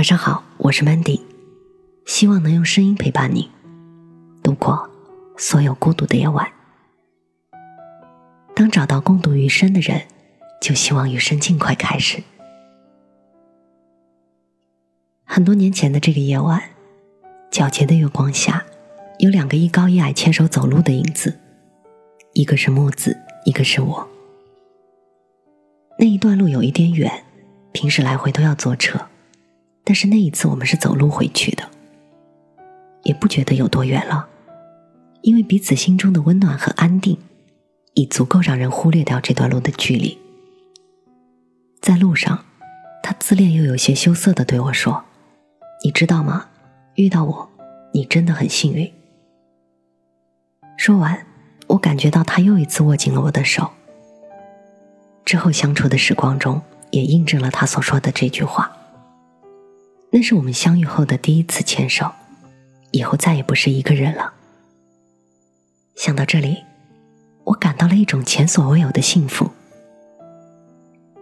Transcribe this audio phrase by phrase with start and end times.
[0.00, 1.20] 晚上好，我是 Mandy，
[2.06, 3.50] 希望能用声音陪伴你
[4.42, 4.88] 度过
[5.36, 6.50] 所有孤独的夜晚。
[8.56, 10.04] 当找到共度余生的人，
[10.58, 12.22] 就希望余生尽快开始。
[15.26, 16.62] 很多年前的这个夜晚，
[17.50, 18.64] 皎洁的月光下，
[19.18, 21.38] 有两个一高一矮牵手走路的影子，
[22.32, 24.08] 一个是木子，一个是我。
[25.98, 27.22] 那一段路有一点远，
[27.72, 29.09] 平时来回都要坐车。
[29.90, 31.68] 但是那一次我们是走路回去的，
[33.02, 34.28] 也不觉得有多远了，
[35.22, 37.18] 因为彼此心中的温暖和安定，
[37.94, 40.16] 已足够让人忽略掉这段路的距离。
[41.80, 42.44] 在路上，
[43.02, 45.02] 他自恋又有些羞涩的对我说
[45.82, 46.46] ：“你知道吗？
[46.94, 47.50] 遇到我，
[47.92, 48.88] 你真的很幸运。”
[50.78, 51.26] 说完，
[51.66, 53.68] 我感觉到他又一次握紧了我的手。
[55.24, 56.62] 之后相处的时光中，
[56.92, 58.76] 也印证了他所说的这句话。
[60.12, 62.10] 那是我们相遇后的第一次牵手，
[62.90, 64.32] 以后再也不是一个人了。
[65.94, 66.64] 想到这里，
[67.44, 69.50] 我感到了一种前所未有的幸福。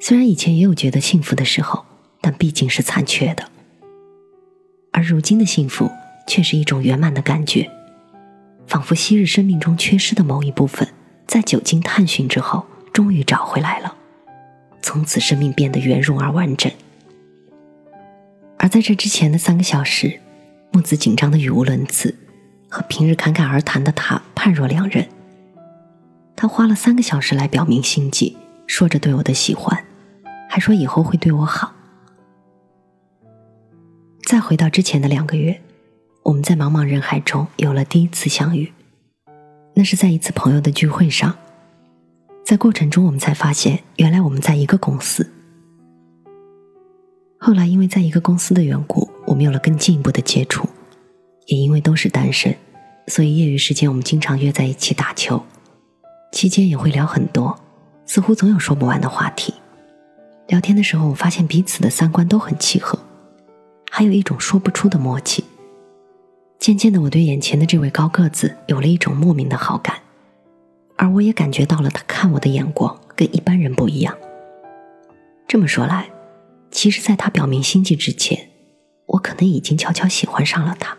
[0.00, 1.84] 虽然以前也有觉得幸福的时候，
[2.20, 3.48] 但毕竟是残缺的。
[4.90, 5.90] 而如今的幸福，
[6.26, 7.70] 却是一种圆满的感觉，
[8.66, 10.88] 仿佛昔日生命中缺失的某一部分，
[11.28, 13.94] 在久经探寻之后，终于找回来了，
[14.82, 16.70] 从此生命变得圆融而完整。
[18.62, 20.20] 而在这之前的三个小时，
[20.70, 22.16] 木子紧张的语无伦次，
[22.68, 25.08] 和平日侃侃而谈的他判若两人。
[26.36, 28.36] 他花了三个小时来表明心迹，
[28.68, 29.84] 说着对我的喜欢，
[30.48, 31.74] 还说以后会对我好。
[34.24, 35.60] 再回到之前的两个月，
[36.22, 38.72] 我们在茫茫人海中有了第一次相遇，
[39.74, 41.36] 那是在一次朋友的聚会上，
[42.46, 45.32] 在过程中我们才发现，原来我们在一个公司。
[47.44, 50.68] 后来，因为在一个公司的缘故，我们有了更进一步的接触。
[51.46, 52.56] 也因为都是单身，
[53.08, 55.42] 所以业余时间我们经常约在一起打球，
[56.30, 57.58] 期间也会聊很多，
[58.06, 59.52] 似乎总有说不完的话题。
[60.46, 62.96] 聊天的时候，我发现彼此的三观都很契合，
[63.90, 65.42] 还有一种说不出的默契。
[66.60, 69.96] 渐渐的，我对眼前的这位高个子有了一种莫名的好感，
[70.96, 74.16] 而我也感觉到了他看我的眼光跟一般人不一样。
[75.48, 76.08] 这么说来，
[76.72, 78.48] 其实，在他表明心迹之前，
[79.06, 80.96] 我可能已经悄悄喜欢上了他。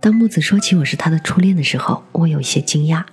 [0.00, 3.04] 当木子说起我是他的初恋的时候，我有一些惊讶，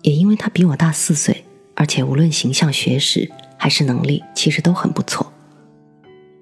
[0.00, 1.44] 也因为他比我大四岁，
[1.76, 5.30] 而且无论形象、学识还是能力，其实都很不错。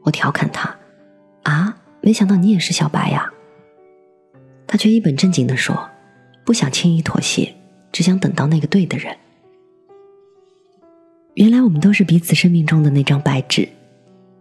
[0.04, 0.78] 我调侃他
[1.42, 3.30] ：“啊，没想到你也是小白呀。”
[4.68, 5.90] 他却一本正经地说
[6.46, 7.56] ：“不想轻易妥协，
[7.90, 9.16] 只想等到那个对的人。”
[11.40, 13.66] 原来我们都是彼此生命中的那张白纸，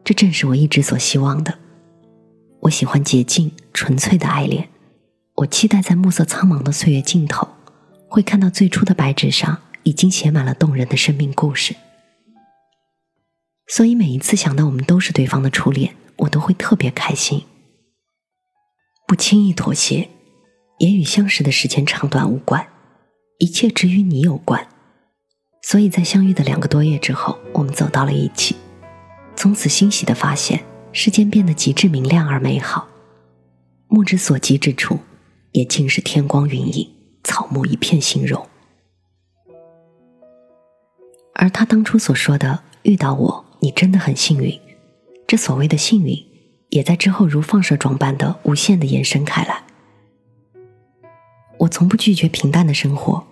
[0.04, 1.58] 这正是我一直所希望的。
[2.60, 4.68] 我喜欢洁净纯粹的爱恋，
[5.36, 7.48] 我期待在暮色苍茫的岁月尽头，
[8.10, 11.74] 会看到最初的白纸上已经写满了动人的生命故事。
[13.68, 17.46] 所以每一次想到我们都是对方的初恋，我都会特别开心。
[19.08, 20.10] 不轻易妥协，
[20.80, 22.68] 也与相识的时间长短无关，
[23.38, 24.68] 一切只与你有关。
[25.70, 28.56] 所以在相遇的两个多月之后，我们走到了一起，
[29.36, 32.88] 从此欣喜的发现世间变得极致明亮而美好，
[33.88, 34.98] 目之所及之处，
[35.52, 36.90] 也尽是天光云影，
[37.24, 38.50] 草木一片欣荣。
[41.36, 44.60] 而他当初所说的遇到我，你真的很幸运，
[45.28, 46.18] 这所谓的幸运，
[46.70, 49.64] 也在之后如放射状般的无限的延伸开来。
[51.60, 53.24] 我从不拒绝平淡的生活，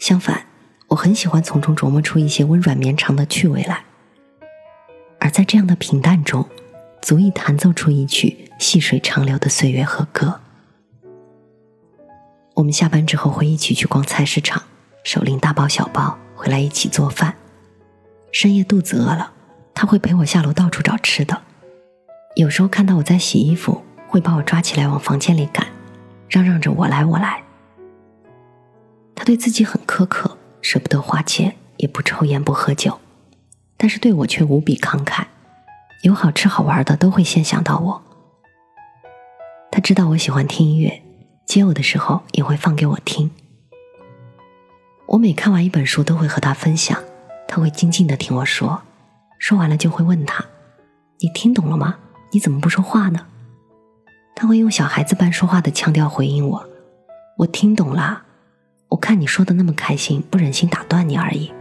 [0.00, 0.44] 相反。
[0.88, 3.84] 我很喜欢从中琢磨出一些温软绵长的趣味来，
[5.18, 6.48] 而在这样的平淡中，
[7.02, 10.40] 足以弹奏出一曲细水长流的岁月和歌。
[12.54, 14.62] 我们下班之后会一起去逛菜市场，
[15.02, 17.34] 手拎大包小包回来一起做饭。
[18.30, 19.32] 深夜肚子饿了，
[19.74, 21.42] 他会陪我下楼到处找吃的。
[22.36, 25.66] 有时候看到我在洗衣服，会把我抓起来往房间里赶，
[26.28, 27.42] 嚷嚷着我来我来。
[29.14, 30.35] 他对自己很苛刻。
[30.68, 32.98] 舍不得花钱，也不抽烟不喝酒，
[33.76, 35.24] 但是对我却无比慷慨，
[36.02, 38.02] 有好吃好玩的都会先想到我。
[39.70, 41.04] 他知道我喜欢听音乐，
[41.46, 43.30] 接我的时候也会放给我听。
[45.06, 47.00] 我每看完一本书都会和他分享，
[47.46, 48.82] 他会静静的听我说，
[49.38, 50.44] 说完了就会问他
[51.22, 51.96] ：“你听懂了吗？
[52.32, 53.24] 你怎么不说话呢？”
[54.34, 56.68] 他会用小孩子般说话的腔调回应我
[57.38, 58.24] ：“我听懂了。”
[58.88, 61.52] 我看你说的那么开心，不忍心打断你而已。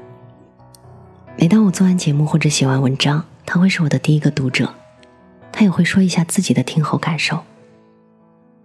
[1.38, 4.74] 每当我做完节目或者写完文章，他会是我的第一个读者，
[5.52, 7.44] 他也会说一下自己的听后感受。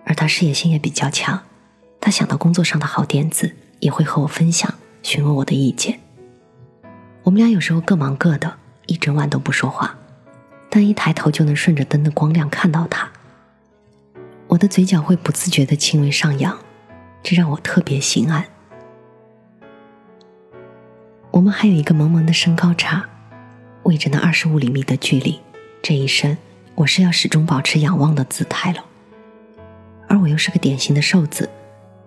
[0.04, 1.40] 而他事业心也比较强，
[2.00, 4.72] 他想到工作上的好点子，也会和我分享，
[5.02, 6.00] 询问我的意见。
[7.22, 9.98] 我们俩有时候各忙各的，一整晚都不说话，
[10.68, 13.10] 但一抬头就能顺着灯的光亮看到他。
[14.48, 16.58] 我的嘴角会不自觉的轻微上扬，
[17.22, 18.44] 这让我特别心安。
[21.30, 23.04] 我们还有一个萌萌的身高差，
[23.84, 25.40] 为着那二十五厘米的距离，
[25.80, 26.36] 这一生
[26.74, 28.84] 我是要始终保持仰望的姿态了。
[30.08, 31.48] 而我又是个典型的瘦子，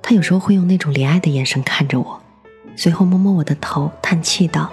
[0.02, 2.22] 他有时候会用那种怜爱的眼神看着我，
[2.76, 4.72] 随后摸摸我的头，叹气道：“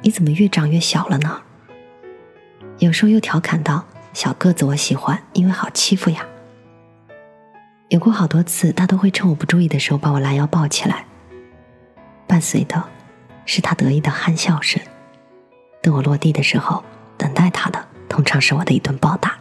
[0.00, 1.42] 你怎么越长越小了呢？”
[2.78, 3.84] 有时候又调侃道
[4.14, 6.26] ：“小个子我喜欢，因为好欺负呀。”
[7.92, 11.04] 有过好多次，他都会趁我不注意的时候把我拦腰抱起来，
[12.26, 12.82] 伴随的
[13.44, 14.80] 是他得意的憨笑声。
[15.82, 16.82] 等我落地的时候，
[17.18, 19.38] 等待他的通常是我的一顿暴打。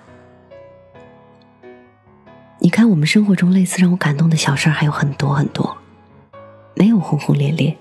[2.59, 5.77] 你看，我们生活中类似让我感动的小事儿还有很多很多，
[6.75, 7.77] 没有轰轰烈烈，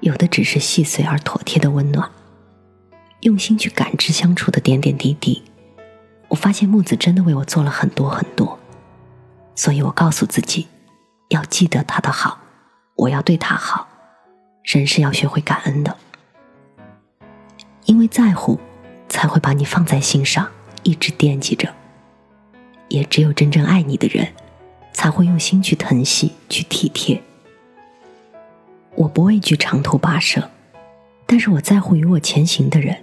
[0.00, 2.06] 有的只是细碎而妥帖的温暖。
[3.20, 5.42] 用心去感知相处的点点滴滴，
[6.28, 8.59] 我发现木子真的为我做了很多很多。
[9.54, 10.68] 所以我告诉自己，
[11.28, 12.38] 要记得他的好，
[12.94, 13.88] 我要对他好。
[14.62, 15.96] 人是要学会感恩的，
[17.86, 18.60] 因为在乎，
[19.08, 20.48] 才会把你放在心上，
[20.82, 21.74] 一直惦记着。
[22.88, 24.32] 也只有真正爱你的人，
[24.92, 27.22] 才会用心去疼惜，去体贴。
[28.96, 30.50] 我不畏惧长途跋涉，
[31.24, 33.02] 但是我在乎与我前行的人，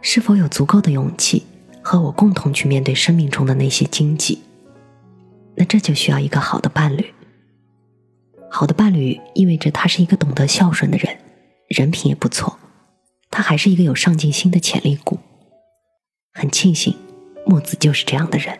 [0.00, 1.44] 是否有足够的勇气
[1.82, 4.42] 和我共同去面对生命中的那些荆棘。
[5.54, 7.12] 那这就需要一个好的伴侣。
[8.50, 11.16] 好的伴侣意味着他是一个懂得孝顺的人，
[11.68, 12.58] 人品也不错，
[13.30, 15.18] 他还是一个有上进心的潜力股。
[16.34, 16.94] 很庆幸，
[17.46, 18.58] 木子就是这样的人。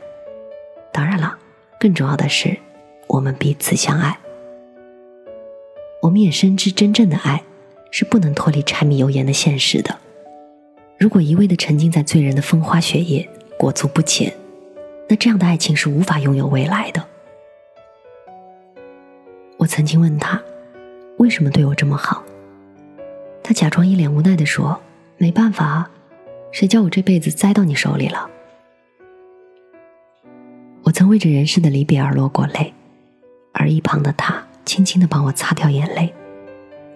[0.92, 1.38] 当然了，
[1.78, 2.58] 更重要的是，
[3.06, 4.18] 我们彼此相爱。
[6.02, 7.42] 我们也深知，真正的爱
[7.90, 9.98] 是不能脱离柴米油盐的现实的。
[10.98, 13.28] 如果一味的沉浸在醉人的风花雪月，
[13.58, 14.32] 裹足不前。
[15.12, 17.06] 那这样的爱情是无法拥有未来的。
[19.59, 20.41] 我曾经问他，
[21.19, 22.25] 为什么对我这么好？
[23.44, 24.81] 他假装一脸无奈的说
[25.20, 25.91] ：“没办法，
[26.50, 28.26] 谁叫我这辈子栽到你手里了。”
[30.82, 32.73] 我曾为着人世的离别而落过泪，
[33.53, 36.11] 而一旁的他轻轻的帮我擦掉眼泪，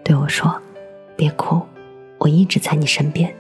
[0.03, 0.59] 对我说
[1.19, 1.61] ：“别哭，
[2.17, 3.31] 我一直在你身边。”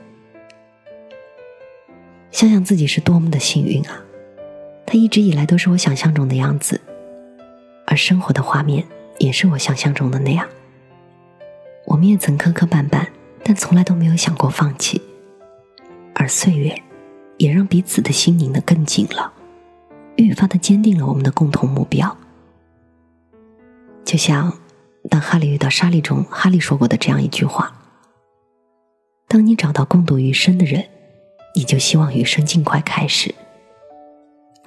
[2.30, 4.02] 想想自己是多么的幸运啊！
[4.86, 6.80] 他一直以来都是我想象中的样子，
[7.86, 8.86] 而生活的画面
[9.18, 10.46] 也是我想象中的那样。
[11.84, 13.06] 我们也曾磕磕绊绊，
[13.42, 15.02] 但从来都没有想过放弃。
[16.14, 16.80] 而岁月，
[17.36, 19.32] 也让彼此的心拧得更紧了，
[20.16, 22.16] 越发的坚定了我们的共同目标。
[24.04, 24.50] 就像
[25.10, 27.76] 《当哈利遇到莎莉》中哈利说过的这样一句话
[29.28, 30.84] ：“当你找到共度余生的人，
[31.54, 33.34] 你就希望余生尽快开始。”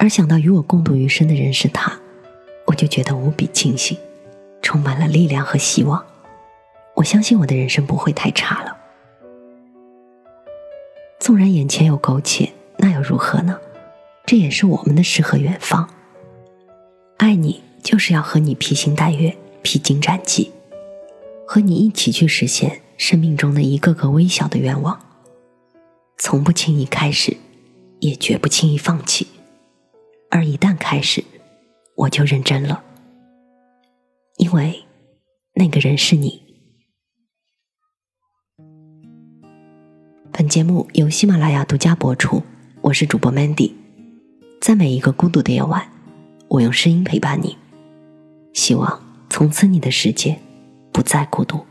[0.02, 1.92] 而想到与我共度余生的人是他，
[2.64, 3.98] 我就觉得无比庆幸，
[4.62, 6.02] 充满了力量和希望。
[6.96, 8.74] 我相信我的人生不会太差了。
[11.18, 13.60] 纵然眼前有苟且，那又如何呢？
[14.24, 15.86] 这也是我们的诗和远方。
[17.18, 20.50] 爱你就是要和你披星戴月、披荆斩棘，
[21.46, 24.98] 和你一起去实现生命中的一个个微小的愿望。
[26.16, 27.36] 从不轻易开始，
[27.98, 29.26] 也绝不轻易放弃。
[30.30, 31.24] 而一旦开始，
[31.96, 32.84] 我就认真了，
[34.36, 34.84] 因为
[35.54, 36.40] 那个人是你。
[40.32, 42.42] 本节目由喜马拉雅独家播出，
[42.80, 43.72] 我是主播 Mandy，
[44.60, 45.90] 在每一个孤独的夜晚，
[46.46, 47.58] 我用声音陪伴你，
[48.54, 50.38] 希望从此你的世界
[50.92, 51.66] 不再孤独。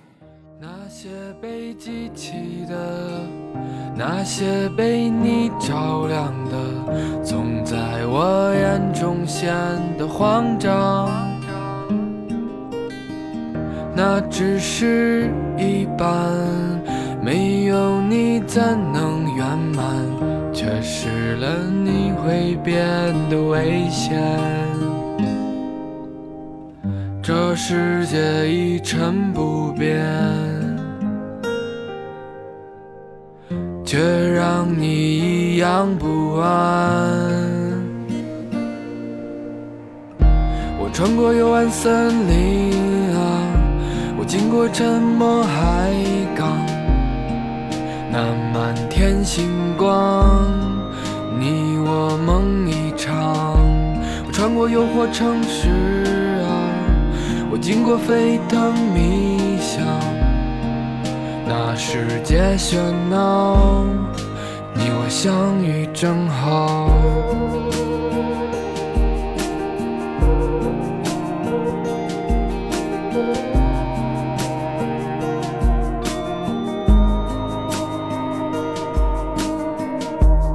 [4.00, 7.76] 那些被你照亮的，总在。
[8.06, 9.54] 我眼中显
[9.98, 11.10] 得慌张，
[13.94, 16.16] 那只是一半，
[17.22, 18.64] 没有你怎
[18.94, 19.84] 能圆满？
[20.54, 22.80] 缺失了你会变
[23.30, 24.18] 得危险。
[27.22, 30.00] 这世界一成不变，
[33.92, 37.10] 却让你一样不安。
[40.78, 42.72] 我穿过幽暗森林
[43.16, 43.20] 啊，
[44.16, 45.92] 我经过沉默海
[46.36, 46.56] 港，
[48.12, 50.38] 那满天星光，
[51.40, 53.58] 你我梦一场。
[54.28, 55.68] 我穿过诱惑城市
[56.44, 56.54] 啊，
[57.52, 59.84] 我经过沸腾迷香。
[61.52, 62.78] 那世界喧
[63.10, 63.84] 闹，
[64.76, 66.92] 你我相遇正好。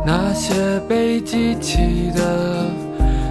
[0.06, 2.70] 那些被记起的，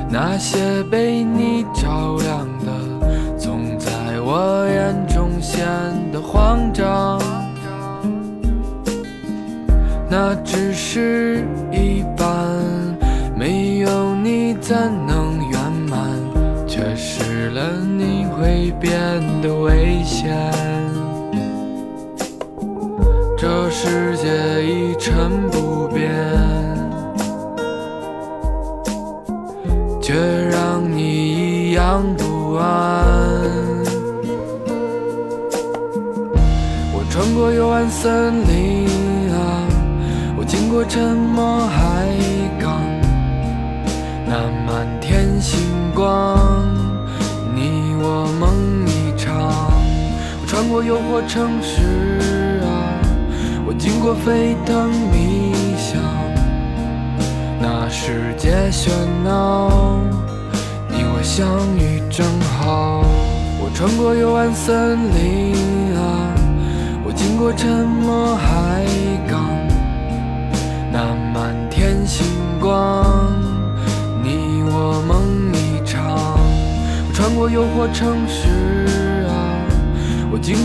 [0.10, 3.89] 那些被你照亮的，总在
[4.20, 5.65] 我眼中显
[6.12, 7.22] 得慌张。
[10.15, 12.29] 那只是一半，
[13.36, 14.77] 没有你怎
[15.08, 16.00] 能圆满？
[16.67, 18.93] 缺失了你会变
[19.41, 20.38] 得危险。
[23.36, 26.12] 这世界一成不变，
[30.00, 30.13] 却
[30.51, 32.70] 让你一样不安。
[36.93, 38.88] 我穿过幽暗森林，
[40.43, 42.05] 我经过沉默海
[42.59, 42.81] 港，
[44.27, 45.57] 那满天星
[45.95, 46.38] 光，
[47.55, 49.71] 你我梦一场。
[50.41, 52.67] 我穿过诱惑城市啊。
[53.65, 56.01] 我经过沸腾迷香，
[57.62, 58.89] 那世界喧
[59.23, 60.01] 闹，
[60.89, 61.47] 你我相
[61.77, 62.27] 遇正
[62.59, 63.05] 好。
[63.62, 65.55] 我穿过幽暗森林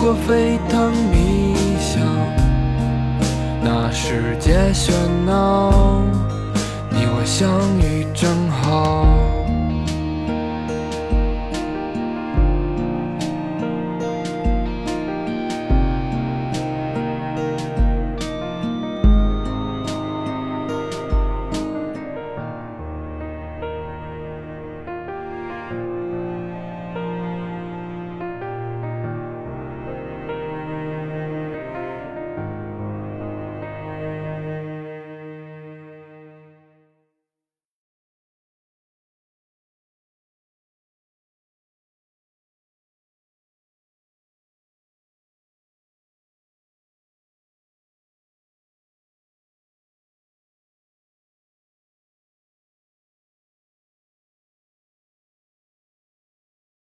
[0.08, 2.00] 过沸腾迷香。
[3.62, 4.90] 那世界喧
[5.26, 6.00] 闹，
[6.88, 8.47] 你我相遇正。